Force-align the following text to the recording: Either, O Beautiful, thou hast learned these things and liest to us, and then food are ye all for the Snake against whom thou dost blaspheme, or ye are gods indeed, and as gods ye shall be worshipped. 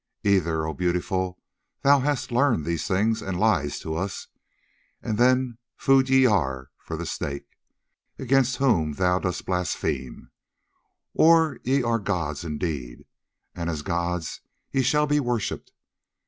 Either, 0.23 0.65
O 0.65 0.73
Beautiful, 0.73 1.37
thou 1.83 1.99
hast 1.99 2.31
learned 2.31 2.65
these 2.65 2.87
things 2.87 3.21
and 3.21 3.39
liest 3.39 3.83
to 3.83 3.93
us, 3.95 4.29
and 4.99 5.19
then 5.19 5.59
food 5.77 6.09
are 6.09 6.11
ye 6.13 6.25
all 6.25 6.65
for 6.79 6.97
the 6.97 7.05
Snake 7.05 7.45
against 8.17 8.55
whom 8.57 8.93
thou 8.93 9.19
dost 9.19 9.45
blaspheme, 9.45 10.31
or 11.13 11.59
ye 11.63 11.83
are 11.83 11.99
gods 11.99 12.43
indeed, 12.43 13.05
and 13.53 13.69
as 13.69 13.83
gods 13.83 14.41
ye 14.71 14.81
shall 14.81 15.05
be 15.05 15.19
worshipped. 15.19 15.71